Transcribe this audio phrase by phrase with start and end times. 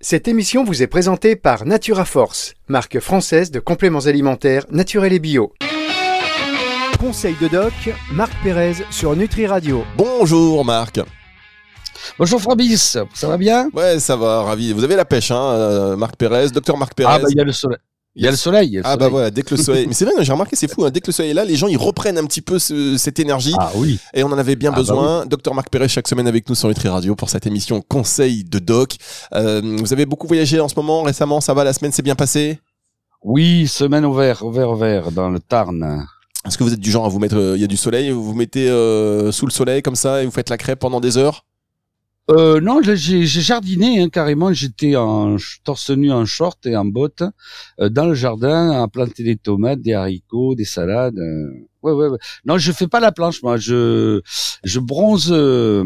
[0.00, 5.18] Cette émission vous est présentée par Natura Force, marque française de compléments alimentaires naturels et
[5.18, 5.52] bio.
[7.00, 7.72] Conseil de doc,
[8.12, 9.84] Marc Pérez sur Nutri Radio.
[9.96, 11.00] Bonjour Marc.
[12.16, 13.70] Bonjour Fabrice, ça va bien?
[13.72, 14.72] Ouais, ça va, ravi.
[14.72, 17.14] Vous avez la pêche, hein, euh, Marc Pérez, docteur Marc Pérez.
[17.14, 17.78] Ah bah il y a le soleil.
[18.14, 18.68] Il y a le soleil.
[18.68, 19.86] il y a le Ah bah voilà, dès que le soleil.
[19.88, 20.84] Mais c'est vrai, j'ai remarqué, c'est fou.
[20.84, 22.96] hein, dès que le soleil est là, les gens ils reprennent un petit peu ce-
[22.96, 23.54] cette énergie.
[23.58, 23.98] Ah oui.
[24.12, 25.26] Et on en avait bien Ah bah besoin.
[25.26, 28.58] Docteur Marc Pérez chaque semaine avec nous sur Nutri Radio pour cette émission Conseil de
[28.58, 28.96] Doc.
[29.34, 32.16] Euh, vous avez beaucoup voyagé en ce moment récemment, ça va, la semaine s'est bien
[32.16, 32.58] passée?
[33.22, 36.04] Oui, semaine au vert, au vert, au vert, dans le Tarn.
[36.46, 38.10] Est-ce que vous êtes du genre à vous mettre, euh, il y a du soleil,
[38.10, 41.00] vous vous mettez euh, sous le soleil comme ça et vous faites la crêpe pendant
[41.00, 41.44] des heures?
[42.30, 44.52] Euh, non, j'ai jardiné hein, carrément.
[44.52, 47.22] J'étais en torse nu, en short et en bottes
[47.80, 51.18] euh, dans le jardin à planter des tomates, des haricots, des salades.
[51.18, 51.67] euh.
[51.82, 52.18] Ouais, ouais, ouais.
[52.44, 53.56] Non, je fais pas la planche, moi.
[53.56, 54.20] Je
[54.64, 55.84] je bronze euh,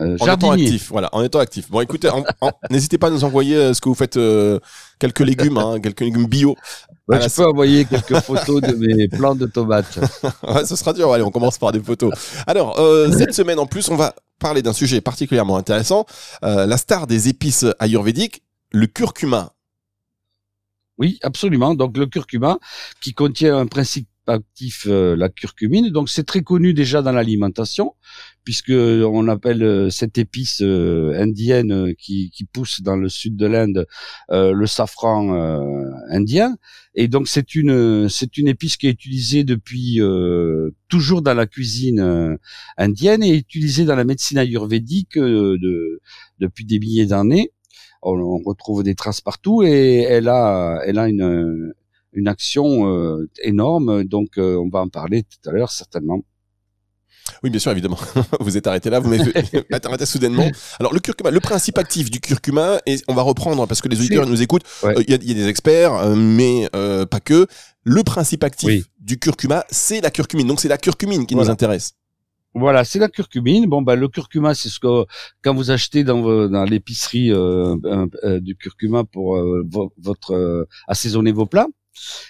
[0.00, 0.64] euh, En étant jardinier.
[0.66, 1.70] actif, voilà, en étant actif.
[1.70, 4.58] Bon, écoutez, en- en- n'hésitez pas à nous envoyer euh, ce que vous faites, euh,
[4.98, 6.56] quelques légumes, hein, quelques légumes bio.
[7.08, 9.98] Ouais, Ah, je peux envoyer quelques photos de mes plants de tomates.
[10.42, 11.12] Ouais, ce sera dur.
[11.12, 12.12] Allez, on commence par des photos.
[12.46, 16.06] Alors, euh, cette semaine en plus, on va parler d'un sujet particulièrement intéressant.
[16.44, 19.52] Euh, la star des épices ayurvédiques, le curcuma.
[20.98, 21.74] Oui, absolument.
[21.74, 22.58] Donc le curcuma
[23.00, 25.90] qui contient un principe actif, euh, la curcumine.
[25.90, 27.94] Donc c'est très connu déjà dans l'alimentation
[28.44, 33.46] puisque on appelle euh, cette épice euh, indienne qui, qui pousse dans le sud de
[33.46, 33.86] l'Inde
[34.30, 35.32] le safran
[36.10, 36.56] indien.
[36.94, 40.00] Et donc c'est une c'est une épice qui est utilisée depuis
[40.88, 42.38] toujours dans la cuisine
[42.76, 46.00] indienne et utilisée dans la médecine ayurvédique de,
[46.38, 47.52] depuis des milliers d'années
[48.02, 51.74] on retrouve des traces partout et elle a, elle a une,
[52.12, 54.04] une action euh, énorme.
[54.04, 56.20] Donc, euh, on va en parler tout à l'heure certainement.
[57.42, 57.98] Oui, bien sûr, évidemment.
[58.40, 59.32] vous êtes arrêté là, vous m'avez
[59.84, 60.50] arrêté soudainement.
[60.80, 63.98] Alors, le curcuma, le principe actif du curcuma, et on va reprendre parce que les
[64.00, 64.64] auditeurs nous écoutent.
[64.82, 64.94] Il Ouais.
[65.08, 67.46] y, a, il y a des experts, euh, mais euh, pas que.
[67.84, 68.84] Le principe actif Oui.
[68.98, 70.46] du curcuma, c'est la curcumine.
[70.46, 71.92] Donc, c'est la curcumine qui nous intéresse.
[72.52, 73.66] Voilà, c'est la curcumine.
[73.66, 75.04] Bon, bah, le curcuma, c'est ce que
[75.42, 77.76] quand vous achetez dans, dans l'épicerie euh,
[78.24, 81.68] euh, du curcuma pour euh, vo- votre euh, assaisonner vos plats.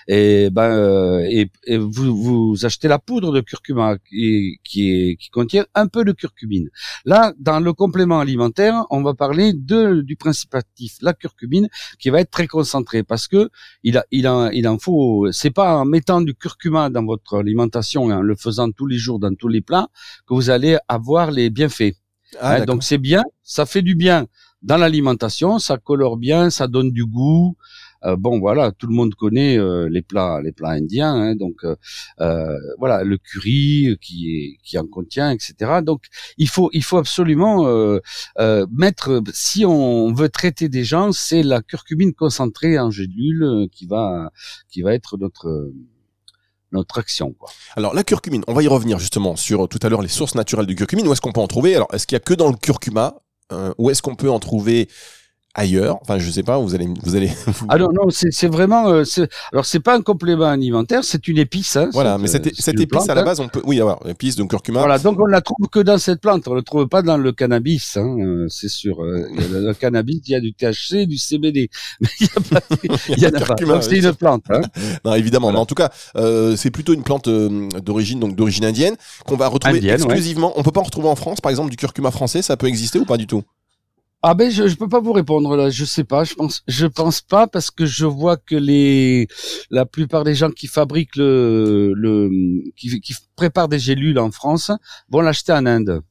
[0.08, 5.16] Et ben euh, et, et vous, vous achetez la poudre de curcuma qui, qui, est,
[5.16, 6.68] qui contient un peu de curcumine.
[7.04, 11.68] Là, dans le complément alimentaire, on va parler de du principe actif, la curcumine,
[11.98, 13.50] qui va être très concentré parce que
[13.84, 15.28] il a, il en, il en faut.
[15.32, 18.98] C'est pas en mettant du curcuma dans votre alimentation et en le faisant tous les
[18.98, 19.88] jours dans tous les plats
[20.26, 21.94] que vous allez avoir les bienfaits.
[22.38, 24.26] Ah, Hein, donc c'est bien, ça fait du bien
[24.62, 27.56] dans l'alimentation, ça colore bien, ça donne du goût.
[28.04, 31.64] Euh, bon voilà, tout le monde connaît euh, les plats, les plats indiens, hein, donc
[31.64, 35.80] euh, voilà le curry qui qui en contient, etc.
[35.82, 36.04] Donc
[36.38, 37.66] il faut il faut absolument
[38.70, 43.86] mettre, si on veut traiter des gens, c'est la curcumine concentrée en gélule euh, qui
[43.86, 44.30] va
[44.68, 45.72] qui va être notre
[46.72, 47.32] notre action.
[47.32, 47.50] Quoi.
[47.76, 50.66] Alors la curcumine, on va y revenir justement sur tout à l'heure les sources naturelles
[50.66, 51.06] du curcumine.
[51.08, 51.74] Où est-ce qu'on peut en trouver?
[51.74, 53.22] Alors est-ce qu'il y a que dans le curcuma?
[53.52, 54.88] Euh, Ou est-ce qu'on peut en trouver
[55.54, 56.58] ailleurs Enfin, je sais pas.
[56.58, 57.26] Vous allez, vous allez.
[57.46, 58.88] vous- Ah non, non, c'est vraiment.
[58.88, 59.04] Euh,
[59.52, 61.76] alors, c'est pas un complément alimentaire, c'est une épice.
[61.76, 63.24] Hein, voilà, cette, mais cette, cette épice plante, à la hein.
[63.24, 63.62] base, on peut.
[63.64, 64.80] Oui, avoir épice de curcuma.
[64.80, 67.32] Voilà, donc on la trouve que dans cette plante, on la trouve pas dans le
[67.32, 69.02] cannabis, hein, euh, c'est sûr.
[69.02, 71.68] euh, y Dans le cannabis, il y a du THC, du CBD,
[72.00, 72.60] mais il y a pas,
[73.08, 73.46] il y en a pas.
[73.46, 74.44] Curcuma, Donc c'est une plante.
[74.50, 74.60] Hein.
[75.04, 75.46] Non, évidemment.
[75.46, 75.56] Voilà.
[75.58, 78.94] Mais en tout cas, euh, c'est plutôt une plante euh, d'origine donc d'origine indienne
[79.26, 80.04] qu'on va retrouver Indienne, ouais.
[80.06, 80.52] exclusivement.
[80.56, 82.42] On peut pas en retrouver en France, par exemple, du curcuma français.
[82.42, 83.42] Ça peut exister ou pas du tout?
[84.22, 86.86] Ah ben je, je peux pas vous répondre là, je sais pas, je pense je
[86.86, 89.26] pense pas parce que je vois que les
[89.70, 92.28] la plupart des gens qui fabriquent le le
[92.76, 94.70] qui, qui préparent des gélules en France
[95.08, 96.02] vont l'acheter en Inde.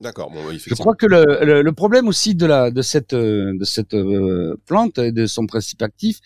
[0.00, 0.30] D'accord.
[0.30, 3.64] Bon, oui, Je crois que le, le, le problème aussi de la de cette de
[3.64, 6.18] cette euh, plante et de son principe actif,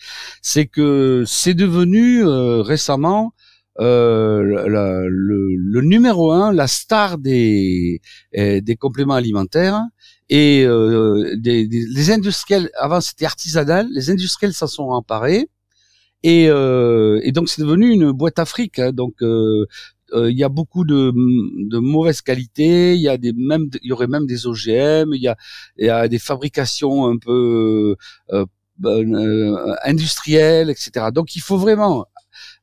[0.43, 3.33] c'est que c'est devenu euh, récemment
[3.79, 8.01] euh, la- le, le numéro un, la star des
[8.37, 9.81] euh, des compléments alimentaires
[10.29, 12.69] et euh, des, des- les industriels.
[12.79, 15.49] Avant c'était artisanal, les industriels s'en sont emparés.
[16.23, 18.79] Et, euh, et donc c'est devenu une boîte à fric.
[18.79, 18.91] hein.
[18.93, 19.65] donc euh,
[20.13, 21.11] euh, il y a beaucoup de,
[21.69, 25.21] de mauvaise qualité, il y a des même il y aurait même des OGM, il
[25.21, 25.35] y a
[25.77, 27.95] y a des fabrications un peu
[28.31, 28.45] euh,
[28.77, 31.11] ben, euh, industrielles, etc.
[31.11, 32.05] Donc il faut vraiment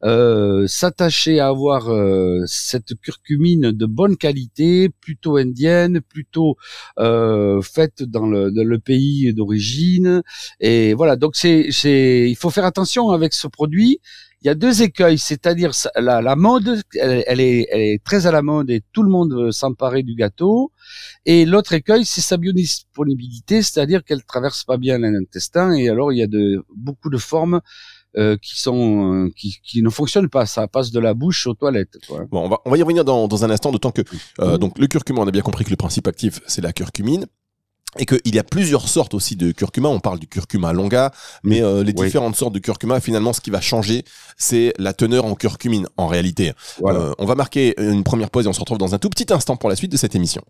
[0.05, 6.57] euh, s'attacher à avoir euh, cette curcumine de bonne qualité, plutôt indienne, plutôt
[6.99, 10.23] euh, faite dans le, dans le pays d'origine.
[10.61, 14.01] Et voilà, donc c'est, c'est, il faut faire attention avec ce produit
[14.43, 18.33] il y a deux écueils, c'est-à-dire la, la mode, elle, est, elle est très à
[18.33, 20.73] la mode et tout le monde veut s'emparer du gâteau.
[21.27, 26.19] Et l'autre écueil, c'est sa biodisponibilité, c'est-à-dire qu'elle traverse pas bien l'intestin et alors il
[26.19, 27.61] y a de beaucoup de formes
[28.17, 30.47] euh, qui sont euh, qui, qui, ne fonctionnent pas.
[30.47, 31.99] Ça passe de la bouche aux toilettes.
[32.09, 32.25] Quoi.
[32.31, 34.03] Bon, on va on va y revenir dans, dans un instant, d'autant que
[34.41, 37.27] euh, donc le curcuma, on a bien compris que le principe actif c'est la curcumine
[37.99, 39.89] et qu'il y a plusieurs sortes aussi de curcuma.
[39.89, 41.11] On parle du curcuma longa,
[41.43, 44.05] mais euh, les différentes sortes de curcuma, finalement, ce qui va changer,
[44.37, 46.53] c'est la teneur en curcumine, en réalité.
[46.85, 49.33] Euh, on va marquer une première pause et on se retrouve dans un tout petit
[49.33, 50.43] instant pour la suite de cette émission.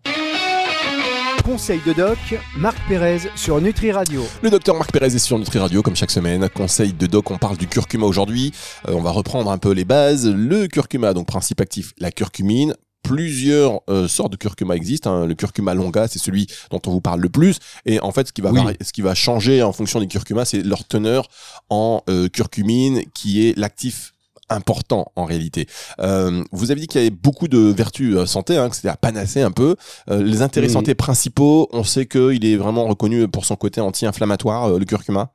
[1.43, 2.17] Conseil de doc,
[2.55, 4.23] Marc Pérez sur Nutri Radio.
[4.43, 6.47] Le docteur Marc Pérez est sur Nutri Radio, comme chaque semaine.
[6.49, 8.51] Conseil de doc, on parle du curcuma aujourd'hui.
[8.87, 10.27] Euh, on va reprendre un peu les bases.
[10.27, 15.11] Le curcuma, donc principe actif, la curcumine plusieurs euh, sortes de curcuma existent.
[15.11, 15.25] Hein.
[15.25, 17.57] Le curcuma longa, c'est celui dont on vous parle le plus.
[17.85, 20.61] Et en fait, ce qui va, ce qui va changer en fonction des curcumas, c'est
[20.61, 21.27] leur teneur
[21.69, 24.13] en euh, curcumine, qui est l'actif
[24.51, 25.67] important en réalité.
[25.99, 28.97] Euh, vous avez dit qu'il y avait beaucoup de vertus santé, hein, que c'était à
[28.97, 29.75] panacée un peu.
[30.07, 34.85] les intérêts santé principaux, on sait qu'il est vraiment reconnu pour son côté anti-inflammatoire, le
[34.85, 35.33] curcuma?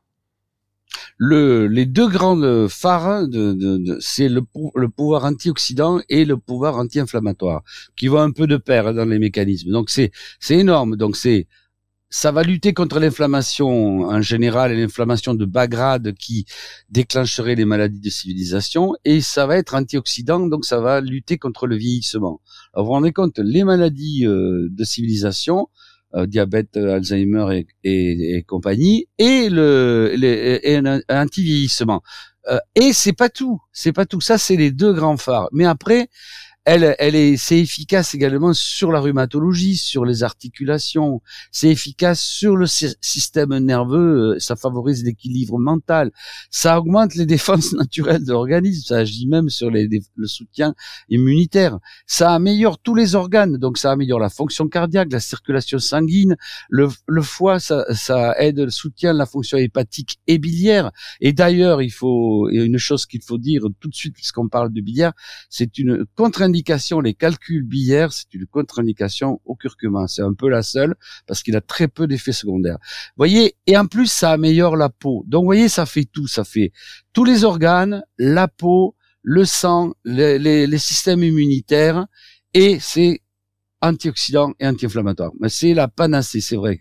[1.18, 4.42] Le, les deux grandes phares, de, de, c'est le,
[4.74, 7.62] le, pouvoir antioxydant et le pouvoir anti-inflammatoire,
[7.96, 9.70] qui vont un peu de pair dans les mécanismes.
[9.70, 10.10] Donc c'est
[10.40, 10.96] c'est énorme.
[10.96, 11.46] Donc c'est
[12.08, 16.46] ça va lutter contre l'inflammation en général et l'inflammation de bas grade qui
[16.88, 21.66] déclencherait les maladies de civilisation et ça va être antioxydant donc ça va lutter contre
[21.66, 22.40] le vieillissement.
[22.72, 25.68] Alors vous vous rendez compte les maladies euh, de civilisation
[26.14, 32.02] euh, diabète, euh, Alzheimer et, compagnie, et le et, un anti-vieillissement.
[32.76, 34.20] Et c'est pas tout, c'est pas tout.
[34.20, 35.48] Ça, c'est les deux grands phares.
[35.52, 36.08] Mais après,
[36.66, 41.22] elle, elle est, c'est efficace également sur la rhumatologie, sur les articulations.
[41.52, 44.34] C'est efficace sur le système nerveux.
[44.34, 46.10] Euh, ça favorise l'équilibre mental.
[46.50, 48.84] Ça augmente les défenses naturelles de l'organisme.
[48.84, 50.74] Ça agit même sur le soutien
[51.08, 51.78] immunitaire.
[52.04, 53.58] Ça améliore tous les organes.
[53.58, 56.36] Donc, ça améliore la fonction cardiaque, la circulation sanguine.
[56.68, 56.88] Le,
[57.22, 60.90] foie, ça, ça aide le soutien de la fonction hépatique et biliaire.
[61.20, 64.80] Et d'ailleurs, il faut, une chose qu'il faut dire tout de suite puisqu'on parle de
[64.80, 65.12] biliaire,
[65.48, 66.04] c'est une
[67.02, 70.06] les calculs biliaires, c'est une contre-indication au curcuma.
[70.08, 70.94] C'est un peu la seule
[71.26, 72.78] parce qu'il a très peu d'effets secondaires.
[73.16, 75.24] voyez, et en plus, ça améliore la peau.
[75.26, 76.26] Donc, vous voyez, ça fait tout.
[76.26, 76.72] Ça fait
[77.12, 82.06] tous les organes, la peau, le sang, les, systèmes immunitaires
[82.54, 83.22] et c'est
[83.82, 85.32] antioxydant et anti-inflammatoire.
[85.40, 86.80] Mais c'est la panacée, c'est vrai.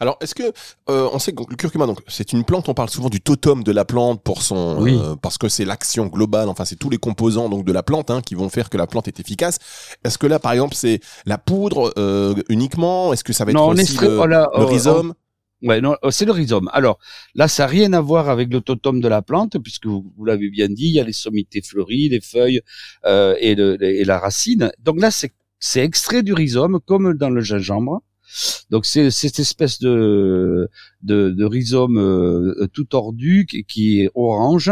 [0.00, 0.44] Alors, est-ce que
[0.90, 2.68] euh, on sait que le curcuma, donc c'est une plante.
[2.68, 6.06] On parle souvent du totem de la plante pour son, euh, parce que c'est l'action
[6.06, 6.48] globale.
[6.48, 8.86] Enfin, c'est tous les composants donc de la plante hein, qui vont faire que la
[8.86, 9.58] plante est efficace.
[10.04, 13.12] Est-ce que là, par exemple, c'est la poudre euh, uniquement?
[13.12, 15.14] Est-ce que ça va être aussi le, oh, rhizome?
[15.62, 16.70] Ouais, non, c'est le rhizome.
[16.72, 17.00] Alors
[17.34, 20.48] là, ça n'a rien à voir avec le totem de la plante, puisque vous, l'avez
[20.50, 22.60] bien dit, il y a les sommités fleuries, les feuilles
[23.04, 24.70] et, et la racine.
[24.78, 28.02] Donc là, c'est extrait du rhizome, comme dans le gingembre.
[28.70, 30.68] Donc c'est cette espèce de
[31.02, 34.70] de, de rhizome euh, tout tordu qui, est orange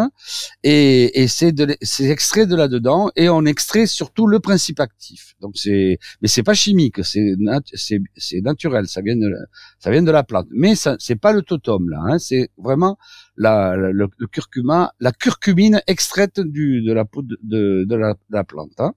[0.63, 5.35] et, et c'est c'est extrait de là dedans et on extrait surtout le principe actif.
[5.41, 7.35] Donc c'est mais c'est pas chimique, c'est
[7.75, 9.33] c'est c'est naturel, ça vient de
[9.79, 10.47] ça vient de la plante.
[10.51, 12.99] Mais ça c'est pas le totem là, hein, c'est vraiment
[13.37, 18.45] la, le, curcuma, la curcumine extraite du de la poudre de de la, de la
[18.45, 18.73] plante.
[18.79, 18.93] Hein.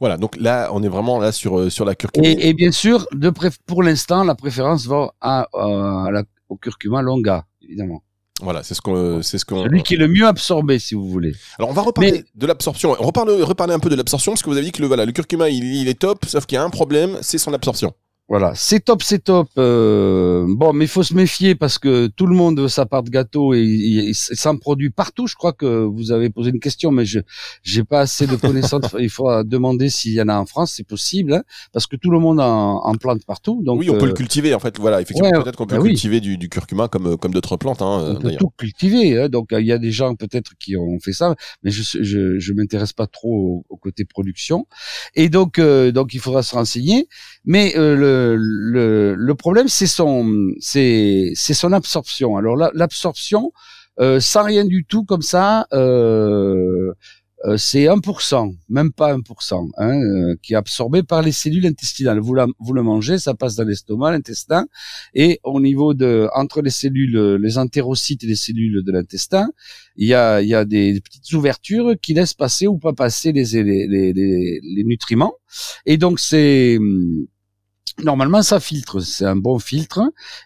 [0.00, 2.38] Voilà, donc là, on est vraiment là sur euh, sur la curcumine.
[2.40, 3.32] Et, bien sûr, de
[3.66, 8.02] pour l'instant, la préférence va à, la, au curcuma longa, évidemment.
[8.42, 9.62] Voilà, c'est ce qu'on, c'est ce qu'on.
[9.62, 11.34] Celui qui est le mieux absorbé, si vous voulez.
[11.58, 12.96] Alors, on va reparler de l'absorption.
[12.98, 15.04] On reparle, reparler un peu de l'absorption, parce que vous avez dit que le, voilà,
[15.04, 17.94] le curcuma, il est top, sauf qu'il y a un problème, c'est son absorption.
[18.26, 19.48] Voilà, c'est top, c'est top.
[19.58, 23.02] Euh, bon, mais il faut se méfier parce que tout le monde veut sa part
[23.02, 25.26] de gâteau et, il s'en produit partout.
[25.26, 27.20] Je crois que vous avez posé une question, mais je
[27.62, 28.80] j'ai pas assez de connaissances.
[28.98, 31.42] il faut demander s'il y en a en France, c'est possible, hein,
[31.74, 33.60] parce que tout le monde en, en, plante partout.
[33.62, 34.78] Donc oui, on peut le euh, cultiver en fait.
[34.78, 37.82] Voilà, effectivement, peut-être qu'on peut, bah cultiver du, du, curcuma comme comme d'autres plantes.
[37.82, 39.20] Hein, on peut tout cultiver.
[39.20, 42.38] Hein, donc il y a des gens peut-être qui ont fait ça, mais je je,
[42.38, 44.66] je m'intéresse pas trop au, côté production.
[45.14, 47.06] Et donc euh, donc il faudra se renseigner.
[47.44, 52.36] Mais le le, problème, c'est son, c'est, son absorption.
[52.36, 53.52] Alors l'absorption,
[54.00, 56.92] euh, sans rien du tout comme ça, euh,
[57.46, 62.18] euh c'est 1%, même pas 1%, hein, euh, qui est absorbé par les cellules intestinales.
[62.18, 64.66] Vous, le mangez, ça passe dans l'estomac, l'intestin,
[65.14, 69.48] et au niveau de entre les cellules, les entérocytes et les cellules de l'intestin,
[69.96, 73.44] il y a, y a des petites ouvertures qui laissent passer ou pas passer les,
[73.44, 75.34] les nutriments.
[75.86, 76.78] Et donc c'est
[78.02, 80.00] Normalement, ça filtre, c'est un bon filtre,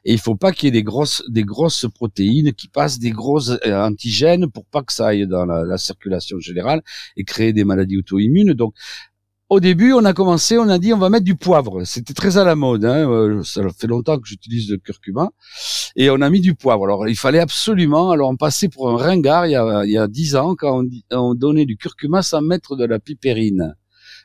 [0.05, 3.11] et il faut pas qu'il y ait des grosses, des grosses protéines qui passent des
[3.11, 6.83] grosses euh, antigènes pour pas que ça aille dans la, la circulation générale
[7.17, 8.53] et créer des maladies auto-immunes.
[8.53, 8.75] Donc,
[9.49, 11.85] au début, on a commencé, on a dit on va mettre du poivre.
[11.85, 12.85] C'était très à la mode.
[12.85, 13.09] Hein.
[13.11, 15.31] Euh, ça fait longtemps que j'utilise le curcuma.
[15.97, 16.85] Et on a mis du poivre.
[16.85, 18.11] Alors, il fallait absolument...
[18.11, 20.85] Alors, on passait pour un ringard il y a, il y a 10 ans quand
[20.85, 23.75] on, on donnait du curcuma sans mettre de la pipérine.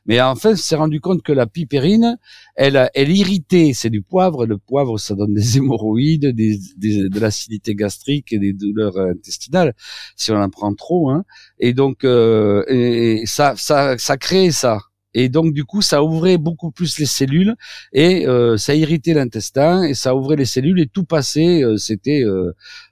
[0.06, 2.18] Mais en fait, on s'est rendu compte que la pipérine,
[2.56, 3.72] elle, elle irritait.
[3.74, 4.46] C'est du poivre.
[4.46, 9.74] Le poivre, ça donne des hémorroïdes, des, de l'acidité gastrique et des douleurs intestinales
[10.16, 11.10] si on en prend trop.
[11.10, 11.24] Hein.
[11.60, 14.80] Et donc, euh, ça, ça, ça crée ça.
[15.14, 17.56] Et donc du coup, ça ouvrait beaucoup plus les cellules
[17.94, 21.64] et euh, ça irritait l'intestin et ça ouvrait les cellules et tout passait.
[21.64, 22.52] Euh, c'était euh,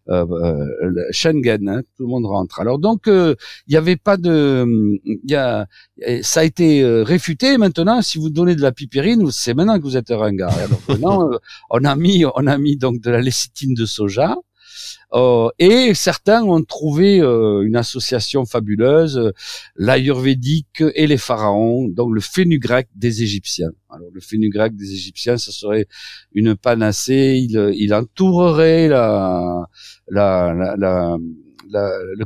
[0.10, 2.60] euh, euh Schengen, hein, tout le monde rentre.
[2.60, 3.36] Alors donc il
[3.70, 4.66] n'y avait pas de,
[5.26, 5.68] y a,
[6.22, 7.58] ça a été réfuté.
[7.58, 10.58] Maintenant, si vous donnez de la pipérine, c'est maintenant que vous êtes un ringard.
[10.58, 11.30] Alors maintenant,
[11.70, 14.36] on a mis, on a mis donc de la lécithine de soja.
[15.14, 19.32] Euh, et certains ont trouvé euh, une association fabuleuse, euh,
[19.76, 23.72] l'ayurvédique et les pharaons, donc le fenugrec des Égyptiens.
[23.90, 25.88] Alors le fenugrec des Égyptiens, ce serait
[26.34, 29.68] une panacée, il, il entourerait la,
[30.08, 31.18] la, la
[31.72, 32.26] la, le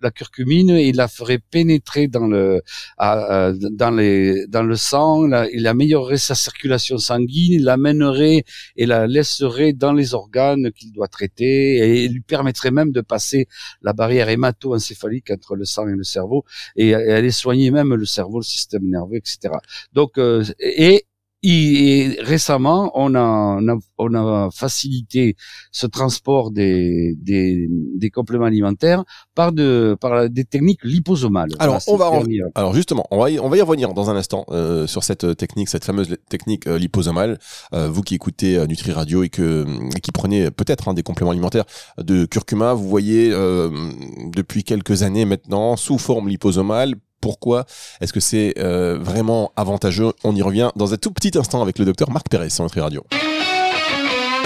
[0.00, 2.62] la curcumine, il la ferait pénétrer dans le,
[2.98, 8.44] dans les, dans le sang, il améliorerait sa circulation sanguine, il l'amènerait
[8.76, 13.46] et la laisserait dans les organes qu'il doit traiter et lui permettrait même de passer
[13.82, 16.44] la barrière hémato-encéphalique entre le sang et le cerveau
[16.76, 19.54] et, et aller soigner même le cerveau, le système nerveux, etc.
[19.92, 21.06] Donc, euh, et
[21.42, 23.60] et récemment, on a,
[23.98, 25.36] on a, facilité
[25.70, 29.04] ce transport des, des, des, compléments alimentaires
[29.34, 31.50] par, de, par des techniques liposomales.
[31.60, 32.10] Alors, on va
[32.54, 35.36] alors justement, on va, y, on va y revenir dans un instant euh, sur cette
[35.36, 37.38] technique, cette fameuse technique euh, liposomale.
[37.72, 39.66] Euh, vous qui écoutez euh, Nutri Radio et, que,
[39.96, 41.64] et qui prenez peut-être hein, des compléments alimentaires
[41.98, 47.66] de curcuma, vous voyez depuis quelques années maintenant, sous forme liposomale, pourquoi
[48.00, 50.12] Est-ce que c'est euh, vraiment avantageux?
[50.24, 52.80] On y revient dans un tout petit instant avec le docteur Marc Pérez sur Nutri
[52.80, 53.04] Radio.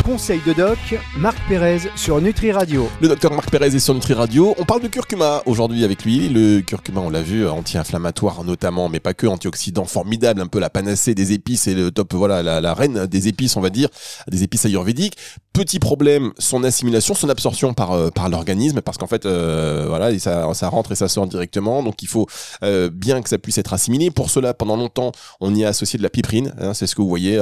[0.04, 0.78] Conseil de doc,
[1.16, 2.88] Marc Pérez sur Nutri Radio.
[3.00, 4.52] Le docteur Marc Pérez est sur Nutri Radio.
[4.58, 6.28] On parle de curcuma aujourd'hui avec lui.
[6.28, 10.70] Le curcuma, on l'a vu, anti-inflammatoire notamment, mais pas que, antioxydant formidable, un peu la
[10.70, 13.88] panacée des épices et le top, voilà, la, la reine des épices, on va dire,
[14.28, 15.16] des épices ayurvédiques.
[15.52, 20.18] Petit problème, son assimilation, son absorption par euh, par l'organisme, parce qu'en fait, euh, voilà,
[20.18, 21.82] ça, ça rentre et ça sort directement.
[21.82, 22.26] Donc il faut
[22.64, 24.10] euh, bien que ça puisse être assimilé.
[24.10, 26.54] Pour cela, pendant longtemps, on y a associé de la piprine.
[26.58, 27.38] Hein, c'est ce que vous voyez,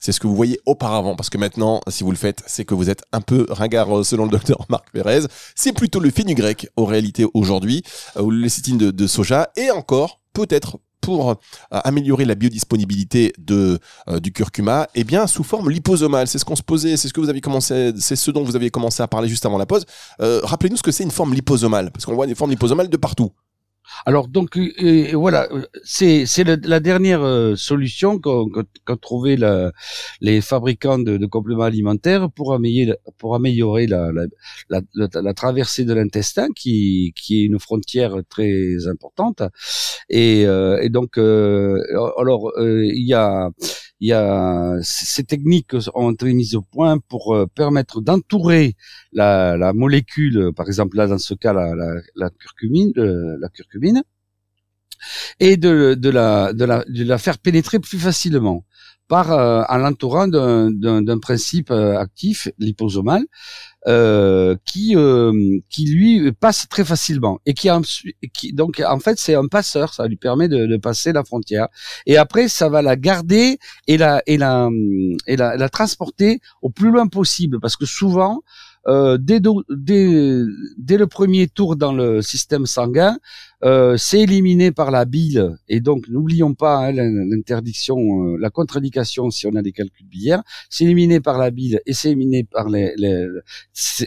[0.00, 2.74] c'est ce que vous voyez auparavant, parce que maintenant, si vous le faites, c'est que
[2.74, 5.26] vous êtes un peu ringard selon le docteur Marc Pérez.
[5.54, 7.82] C'est plutôt le fenugrec en réalité aujourd'hui,
[8.18, 11.34] ou le lécithine de, soja, et encore peut-être pour euh,
[11.70, 16.28] améliorer la biodisponibilité de euh, du curcuma, eh bien sous forme liposomale.
[16.28, 18.56] C'est ce qu'on se posait, c'est ce que vous avez commencé, c'est ce dont vous
[18.56, 19.84] aviez commencé à parler juste avant la pause.
[20.20, 22.96] Euh, rappelez-nous ce que c'est une forme liposomale, parce qu'on voit des formes liposomales de
[22.96, 23.32] partout.
[24.06, 25.48] Alors donc euh, voilà,
[25.84, 29.72] c'est c'est la dernière euh, solution qu'ont qu trouvé la,
[30.20, 34.10] les fabricants de, de, compléments alimentaires pour améliorer pour améliorer la,
[34.70, 39.42] la, la traversée de l'intestin qui qui est une frontière très importante.
[40.08, 43.50] Et, euh, et donc alors il y a
[44.02, 48.74] il y a ces techniques ont été mises au point pour euh, permettre d'entourer
[49.12, 54.02] la, la, molécule, par exemple là dans ce cas la, la, la curcumine, la curcumine,
[55.38, 58.64] et de, de, la, de, la, de la faire pénétrer plus facilement
[59.08, 63.22] par euh, en l'entourant d'un principe euh, actif liposomal
[63.88, 67.68] euh, qui euh, qui lui passe très facilement et qui,
[68.52, 71.66] donc en fait c'est un passeur, ça lui permet de, de, passer la frontière.
[72.06, 73.58] Et après ça va la garder
[73.88, 74.68] et la et la
[75.26, 78.42] et la, la transporter au plus loin possible parce que souvent
[78.88, 83.18] euh, dès, le premier tour dans le système sanguin,
[83.64, 85.56] euh, c'est éliminé par la bile.
[85.68, 90.42] Et donc, n'oublions pas hein, l'interdiction, euh, la contre-indication si on a des calculs biliaires.
[90.68, 93.26] C'est éliminé par la bile et c'est éliminé par les, les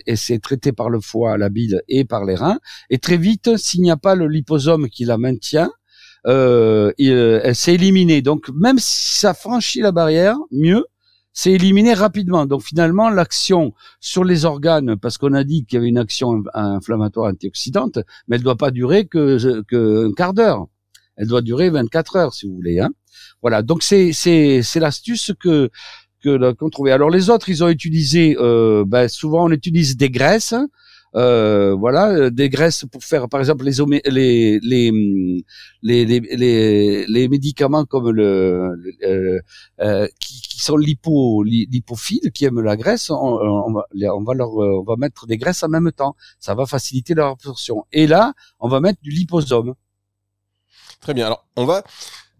[0.06, 2.60] et c'est traité par le foie, la bile et par les reins.
[2.90, 5.72] Et très vite, s'il n'y a pas le liposome qui la maintient,
[6.28, 8.22] euh, elle s'est éliminée.
[8.22, 10.86] Donc, même si ça franchit la barrière, mieux
[11.36, 12.46] c'est éliminé rapidement.
[12.46, 16.42] Donc finalement, l'action sur les organes, parce qu'on a dit qu'il y avait une action
[16.54, 20.66] inflammatoire antioxydante, mais elle doit pas durer que, que un quart d'heure.
[21.18, 22.80] Elle doit durer 24 heures, si vous voulez.
[22.80, 22.90] Hein.
[23.42, 23.62] Voilà.
[23.62, 25.70] Donc c'est c'est l'astuce que
[26.24, 26.92] que qu'on trouvait.
[26.92, 28.38] Alors les autres, ils ont utilisé.
[28.40, 30.56] Euh, ben, souvent, on utilise des graisses.
[31.16, 33.72] Euh, voilà, des graisses pour faire, par exemple, les
[34.06, 34.92] les les
[35.82, 42.76] les, les, les, médicaments comme le, euh, qui, qui, sont lipo, lipophiles, qui aiment la
[42.76, 46.16] graisse, on, on, va, on va leur on va mettre des graisses en même temps.
[46.40, 47.86] Ça va faciliter leur absorption.
[47.92, 49.76] Et là, on va mettre du liposome.
[51.00, 51.28] Très bien.
[51.28, 51.84] Alors, on va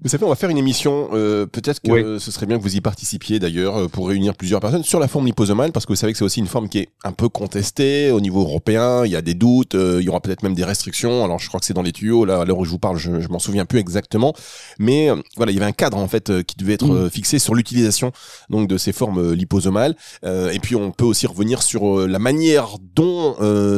[0.02, 1.10] vous savez, on va faire une émission.
[1.14, 4.60] Euh, Peut-être que ce serait bien que vous y participiez d'ailleurs euh, pour réunir plusieurs
[4.60, 6.80] personnes sur la forme liposomale, parce que vous savez que c'est aussi une forme qui
[6.80, 9.06] est un peu contestée au niveau européen.
[9.06, 11.24] Il y a des doutes, euh, il y aura peut-être même des restrictions.
[11.24, 12.26] Alors, je crois que c'est dans les tuyaux.
[12.26, 14.34] Là, à l'heure où je vous parle, je, je m'en souviens plus exactement.
[14.80, 17.10] Mais euh, voilà, il y avait un cadre en fait qui devait être mm.
[17.10, 18.12] fixé sur l'utilisation
[18.50, 19.96] donc de ces formes liposomales.
[20.24, 23.36] et puis, on peut aussi revenir sur la manière dont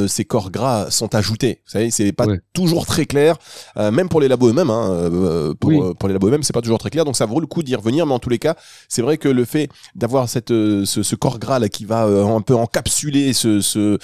[0.07, 1.61] ces corps gras sont ajoutés.
[1.65, 3.37] Vous savez, c'est pas toujours très clair,
[3.75, 4.71] même pour les labos eux-mêmes.
[4.71, 7.05] Hein, pour, pour les labos eux-mêmes, c'est pas toujours très clair.
[7.05, 8.05] Donc ça vaut le coup d'y revenir.
[8.05, 8.55] Mais en tous les cas,
[8.87, 12.25] c'est vrai que le fait d'avoir cette euh, ce, corps gras là qui va euh,
[12.25, 13.97] un peu encapsuler ce, ce,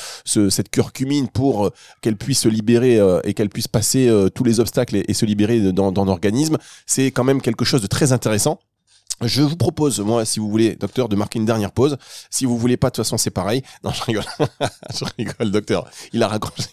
[0.49, 1.69] cette curcumine pour euh,
[2.01, 5.91] qu'elle puisse se libérer et qu'elle puisse passer tous les obstacles et, se libérer dans,
[5.91, 8.59] dans l'organisme, c'est quand même quelque chose de très intéressant.
[9.21, 11.97] Je vous propose, moi, si vous voulez, docteur, de marquer une dernière pause.
[12.29, 13.61] Si vous voulez pas, de toute façon, c'est pareil.
[13.83, 14.23] Non, je rigole.
[14.93, 15.85] je rigole, docteur.
[16.11, 16.69] Il a raccroché.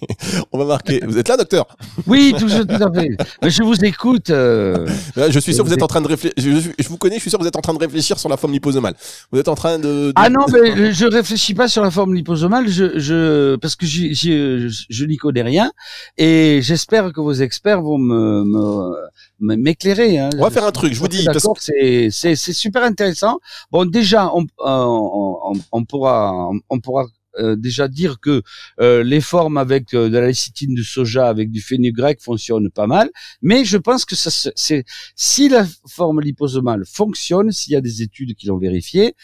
[0.53, 1.01] On va marquer.
[1.07, 1.67] Vous êtes là, docteur?
[2.07, 3.09] Oui, tout, tout à fait.
[3.49, 4.31] Je vous écoute.
[4.31, 4.87] Euh...
[5.17, 6.35] Je suis sûr que vous êtes en train de réfléchir.
[6.37, 8.37] Je, vous connais, je suis sûr que vous êtes en train de réfléchir sur la
[8.37, 8.95] forme liposomale.
[9.31, 10.13] Vous êtes en train de.
[10.17, 12.69] Ah non, mais je réfléchis pas sur la forme liposomale.
[12.69, 15.71] Je, je, parce que je, je n'y connais rien.
[16.19, 20.19] Et j'espère que vos experts vont me, me m'éclairer.
[20.19, 20.31] Hein.
[20.39, 21.25] On va faire un truc, je vous dis.
[21.25, 23.41] D'accord, c'est c'est super intéressant.
[23.71, 27.07] Bon, déjà, on, on, on pourra on pourra
[27.39, 28.43] euh, déjà dire que
[28.81, 32.89] euh, les formes avec euh, de la lécithine de soja avec du fenugrec fonctionnent pas
[32.89, 33.09] mal,
[33.41, 34.85] mais je pense que ça c'est
[35.15, 39.15] si la forme liposomale fonctionne, s'il y a des études qui l'ont vérifié,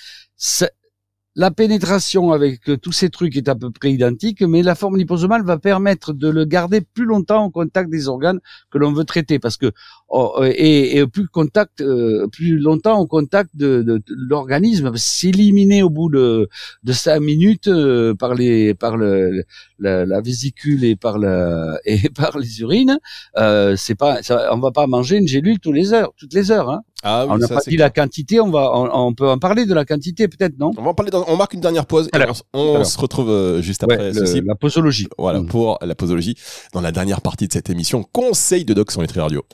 [1.37, 4.97] la pénétration avec euh, tous ces trucs est à peu près identique, mais la forme
[4.97, 8.41] liposomale va permettre de le garder plus longtemps en contact des organes
[8.71, 9.71] que l'on veut traiter, parce que
[10.09, 15.91] oh, euh, et, plus contact, euh, plus longtemps au contact de, de, l'organisme, s'éliminer au
[15.91, 16.49] bout de,
[16.83, 17.71] de cinq minutes
[18.19, 19.45] par les par le,
[19.79, 22.99] la, la, vésicule et par la et par les urines,
[23.37, 26.51] euh, c'est pas, ça, on va pas manger une gélule tous les heures, toutes les
[26.51, 26.83] heures, hein.
[27.03, 29.85] Ah on n'a pas dit la quantité, on va, on, peut en parler de la
[29.85, 30.73] quantité peut-être, non?
[30.77, 31.13] On va en parler.
[31.15, 32.09] on marque une dernière pause.
[32.13, 34.41] Alors, on, se retrouve euh, juste après ceci.
[34.45, 35.09] La posologie.
[35.19, 35.47] Voilà mm.
[35.47, 36.37] pour la posologie
[36.73, 38.03] dans la dernière partie de cette émission.
[38.13, 39.45] Conseil de doc sur Nutri Radio.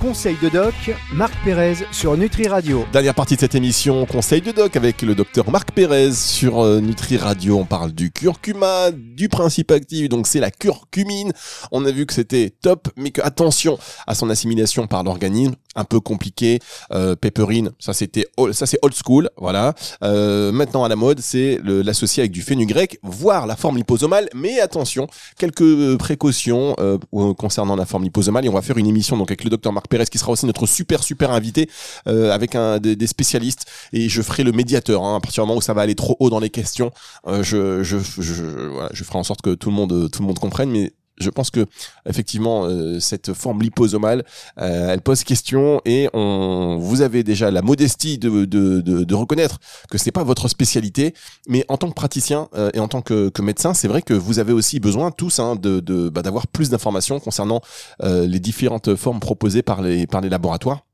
[0.00, 0.74] Conseil de doc,
[1.12, 2.86] Marc Pérez sur Nutri Radio.
[2.92, 6.80] Dernière partie de cette émission, Conseil de doc avec le docteur Marc Pérez sur euh,
[6.80, 7.58] Nutri Radio.
[7.58, 11.32] On parle du curcuma, du principe actif, donc c'est la curcumine.
[11.72, 15.84] On a vu que c'était top, mais que attention à son assimilation par l'organisme un
[15.84, 16.58] peu compliqué.
[16.92, 19.74] Euh, Pepperine, ça c'était ça c'est old school, voilà.
[20.02, 24.28] Euh, maintenant à la mode, c'est l'associer avec du fenugrec, voire la forme liposomale.
[24.34, 25.06] Mais attention,
[25.38, 26.98] quelques euh, précautions euh,
[27.34, 28.44] concernant la forme liposomale.
[28.44, 30.46] Et on va faire une émission donc avec le docteur Marc Pérez qui sera aussi
[30.46, 31.68] notre super super invité
[32.06, 33.66] euh, avec un des, spécialistes.
[33.92, 36.16] Et je ferai le médiateur hein, à partir du moment où ça va aller trop
[36.20, 36.90] haut dans les questions.
[37.26, 40.70] je je je ferai en sorte que tout le monde tout le monde comprenne.
[40.70, 41.66] Mais je pense que
[42.06, 44.24] effectivement euh, cette forme liposomale,
[44.60, 49.14] euh, elle pose question et on, vous avez déjà la modestie de, de, de, de
[49.14, 49.58] reconnaître
[49.90, 51.14] que c'est pas votre spécialité,
[51.48, 54.14] mais en tant que praticien euh, et en tant que, que médecin, c'est vrai que
[54.14, 57.60] vous avez aussi besoin tous hein, de, bah, d'avoir plus d'informations concernant
[58.02, 60.84] les différentes formes proposées par les par les laboratoires.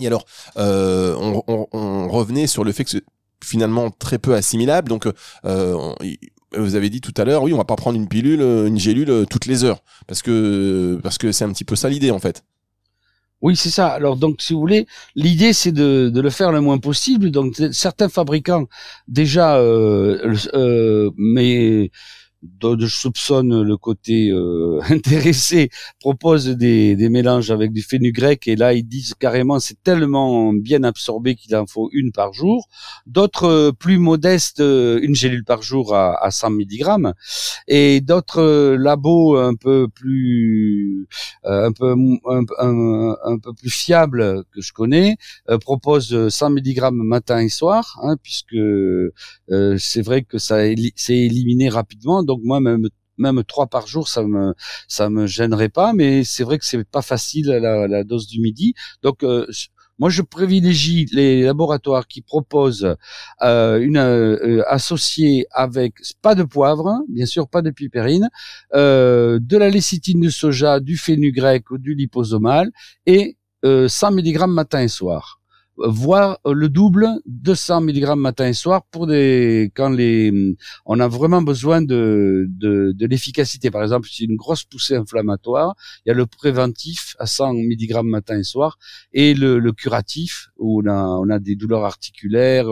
[0.00, 0.24] Et alors,
[0.56, 2.98] on, on, on, revenait sur le fait que
[3.42, 4.88] finalement très peu assimilable.
[4.88, 5.06] Donc,
[5.44, 5.94] euh,
[6.56, 8.78] vous avez dit tout à l'heure, oui, on va pas prendre une pilule, euh, une
[8.78, 12.10] gélule euh, toutes les heures, parce que parce que c'est un petit peu ça l'idée
[12.10, 12.44] en fait.
[13.40, 13.88] Oui, c'est ça.
[13.88, 14.86] Alors donc, si vous voulez,
[15.16, 17.30] l'idée c'est de, de, le faire le moins possible.
[17.30, 18.66] Donc certains fabricants
[19.08, 21.90] déjà, euh, euh mais
[22.42, 28.56] dont je soupçonne le côté euh, intéressé, propose des, des, mélanges avec du fenugrec et
[28.56, 32.68] là ils disent carrément c'est tellement bien absorbé qu'il en faut une par jour.
[33.06, 37.12] D'autres euh, plus modestes, euh, une gélule par jour à, à 100 mg
[37.68, 41.06] et d'autres labos un peu plus
[41.44, 41.94] un peu
[42.58, 45.16] un, peu plus fiables que je connais
[45.60, 48.56] proposent 100 mg matin et soir hein, puisque
[49.78, 50.58] c'est vrai que ça
[50.96, 54.54] c'est éliminé rapidement moi même même trois par jour, ça me
[54.88, 58.40] ça me gênerait pas, mais c'est vrai que c'est pas facile la, la dose du
[58.40, 58.74] midi.
[59.02, 59.46] Donc euh,
[59.98, 62.96] moi, je privilégie les laboratoires qui proposent
[63.42, 68.28] euh, une euh, associée avec pas de poivre, hein, bien sûr, pas de piperine,
[68.74, 72.70] euh, de la lécithine de soja, du fenugrec ou du liposomal
[73.06, 75.41] et 100 mg matin et soir.
[75.76, 80.32] Voire le double, 200 mg matin et soir pour des quand les
[80.86, 83.70] on a vraiment besoin de de, de l'efficacité.
[83.70, 88.02] Par exemple, si une grosse poussée inflammatoire, il y a le préventif à 100 mg
[88.04, 88.78] matin et soir
[89.12, 92.66] et le, le curatif où on a on a des douleurs articulaires,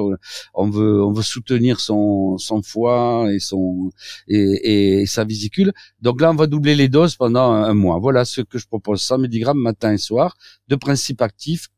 [0.54, 3.90] on veut on veut soutenir son son foie et son
[4.28, 5.72] et, et sa vésicule.
[6.00, 7.98] Donc là, on va doubler les doses pendant un, mois.
[7.98, 10.36] Voilà ce que je propose 100 mg matin et soir
[10.68, 11.68] de principe actif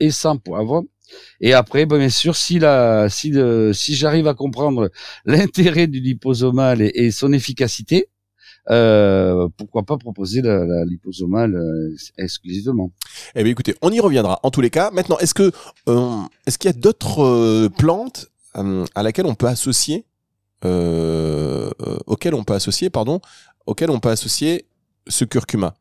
[0.00, 0.84] et sans poivre.
[1.40, 3.32] Et après, bien sûr, si la, si
[3.72, 4.90] si j'arrive à comprendre
[5.24, 8.08] l'intérêt du liposomal et, son efficacité,
[8.70, 12.90] euh, pourquoi pas proposer la, la liposomal euh, exclusivement
[13.34, 14.40] Eh bien, écoutez, on y reviendra.
[14.42, 15.50] En tous les cas, maintenant, est-ce que
[15.88, 18.26] euh, est-ce qu'il y a d'autres plantes
[18.94, 20.04] à laquelle on peut associer,
[20.64, 23.20] auxquelles on peut associer, pardon,
[23.66, 24.66] auxquelles on peut associer
[25.06, 25.74] ce curcuma?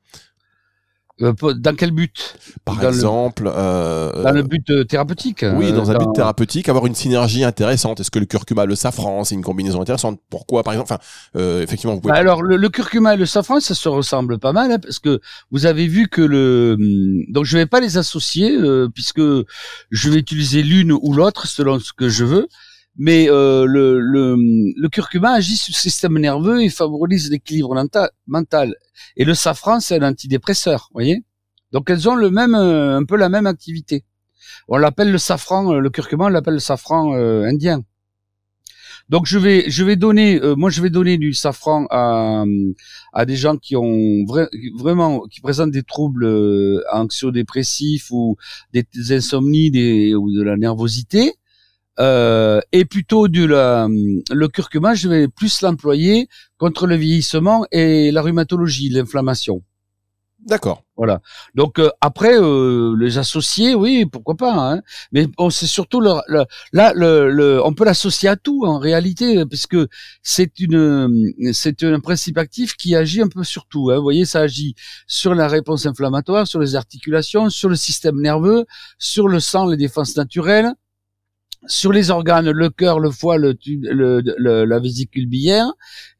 [1.19, 2.37] Dans quel but?
[2.63, 5.43] Par exemple, euh, dans le but euh, thérapeutique.
[5.55, 7.99] Oui, dans un but thérapeutique, avoir une synergie intéressante.
[7.99, 10.19] Est-ce que le curcuma, le safran, c'est une combinaison intéressante?
[10.29, 10.93] Pourquoi, par exemple?
[10.93, 12.13] Enfin, effectivement, vous pouvez.
[12.13, 15.19] Bah, alors, le, curcuma et le safran, ça se ressemble pas mal, hein, parce que
[15.51, 16.75] vous avez vu que le.
[16.79, 18.57] Hum, donc, je vais pas les associer,
[18.93, 22.47] puisque je vais utiliser l'une ou l'autre selon ce que je veux
[22.97, 27.75] mais euh, le, le, curcuma agit sur le système nerveux et favorise l'équilibre
[28.25, 28.75] mental.
[29.15, 31.23] Et le safran, c'est un antidépresseur, voyez?
[31.71, 34.03] Donc elles ont le même, euh, un peu la même activité.
[34.67, 37.83] On l'appelle le safran, euh, le curcuma, on l'appelle le safran indien.
[39.09, 42.43] Donc je vais, je vais donner, moi je vais donner du safran à,
[43.25, 44.25] des gens qui ont
[44.77, 46.27] vraiment, qui présentent des troubles
[46.91, 48.35] anxio-dépressifs ou
[48.73, 51.35] des, insomnies, ou de la nervosité.
[51.99, 58.21] Euh, et plutôt du le curcuma, je vais plus l'employer contre le vieillissement et la
[58.21, 59.63] rhumatologie, l'inflammation.
[60.45, 60.83] D'accord.
[60.95, 61.21] Voilà.
[61.55, 64.53] Donc euh, après euh, les associer, oui, pourquoi pas.
[64.53, 64.81] Hein.
[65.11, 66.13] Mais bon, c'est surtout le,
[66.71, 69.77] là, le, on peut l'associer à tout en réalité, puisque
[70.21, 73.89] c'est une, c'est un principe actif qui agit un peu sur tout.
[73.91, 73.97] Hein.
[73.97, 74.75] Vous voyez, ça agit
[75.07, 78.65] sur la réponse inflammatoire, sur les articulations, sur le système nerveux,
[78.99, 80.71] sur le sang, les défenses naturelles,
[81.65, 85.67] sur les organes, le cœur, le foie, le, le, la vésicule biliaire,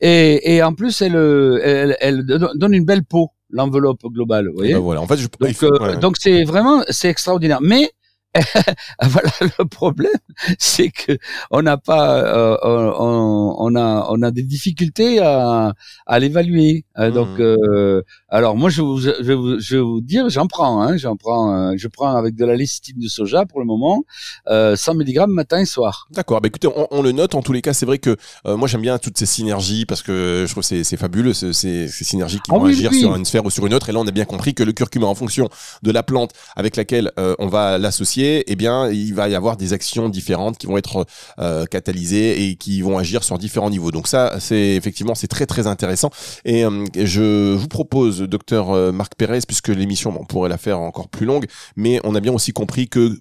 [0.01, 1.15] et, et en plus elle,
[1.63, 4.47] elle, elle, donne une belle peau, l'enveloppe globale.
[4.49, 5.01] Vous voyez ben voilà.
[5.01, 7.59] En fait, je, donc, euh, donc c'est vraiment c'est extraordinaire.
[7.61, 7.91] Mais
[9.01, 10.11] voilà le problème,
[10.59, 11.17] c'est que
[11.51, 15.73] on n'a pas, euh, on, on, a, on a des difficultés à,
[16.05, 16.85] à l'évaluer.
[16.99, 17.41] Euh, donc, mmh.
[17.41, 20.97] euh, alors moi je, vous, je, vais vous, je vais vous dire, j'en prends, hein,
[20.97, 24.03] j'en prends, je prends avec de la lécithine de soja pour le moment,
[24.47, 26.07] 100 mg matin et soir.
[26.11, 26.41] D'accord.
[26.41, 27.35] Bah écoutez, on, on, le note.
[27.35, 30.45] En tous les cas, c'est vrai que moi j'aime bien toutes ces synergies parce que
[30.47, 33.45] je trouve c'est c'est fabuleux ces, ces synergies qui ah vont agir sur une sphère
[33.45, 33.89] ou sur une autre.
[33.89, 35.49] Et là, on a bien compris que le curcuma, en fonction
[35.83, 39.73] de la plante avec laquelle on va l'associer eh bien, il va y avoir des
[39.73, 41.05] actions différentes qui vont être
[41.39, 43.91] euh, catalysées et qui vont agir sur différents niveaux.
[43.91, 46.09] Donc ça, c'est effectivement, c'est très très intéressant.
[46.45, 50.79] Et euh, je vous propose, docteur euh, Marc Pérez, puisque l'émission, on pourrait la faire
[50.79, 53.17] encore plus longue, mais on a bien aussi compris que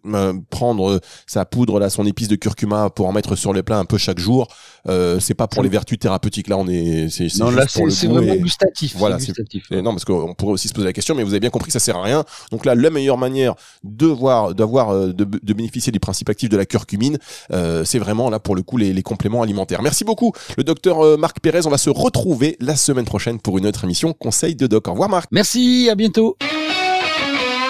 [0.50, 3.84] prendre sa poudre, là, son épice de curcuma pour en mettre sur les plats un
[3.84, 4.48] peu chaque jour,
[4.86, 6.48] c'est pas pour les vertus thérapeutiques.
[6.48, 8.94] Là, on est, c'est, non, là, c'est vraiment gustatif.
[8.96, 9.32] Voilà, c'est
[9.70, 11.72] non, parce qu'on pourrait aussi se poser la question, mais vous avez bien compris que
[11.72, 12.24] ça sert à rien.
[12.50, 16.56] Donc là, la meilleure manière de voir, d'avoir euh, de, bénéficier des principes actifs de
[16.56, 17.18] la curcumine.
[17.52, 19.82] Euh, c'est vraiment là pour le coup les, compléments alimentaires.
[19.82, 21.66] Merci beaucoup, le docteur euh, Marc Pérez.
[21.66, 24.88] On va se retrouver la semaine prochaine pour une autre émission Conseil de Doc.
[24.88, 25.28] Au revoir Marc.
[25.30, 26.36] Merci, à bientôt.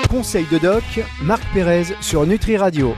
[0.08, 0.84] Conseil de Doc,
[1.22, 2.94] Marc Pérez sur Nutri Radio.